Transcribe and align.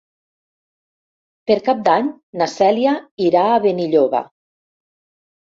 Per 1.51 1.57
Cap 1.67 1.83
d'Any 1.89 2.09
na 2.41 2.47
Cèlia 2.55 2.95
irà 3.27 3.45
a 3.51 3.61
Benilloba. 3.69 4.25